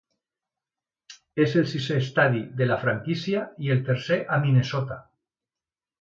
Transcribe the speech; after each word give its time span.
És 1.43 1.53
el 1.61 1.67
sisè 1.73 1.99
estadi 2.05 2.41
de 2.61 2.69
la 2.71 2.79
franquícia 2.85 3.45
i 3.67 3.73
el 3.77 3.85
tercer 3.91 4.19
a 4.39 4.45
Minnesota. 4.47 4.99